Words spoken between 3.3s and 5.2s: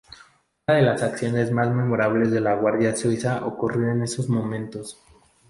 ocurrió en esos momentos.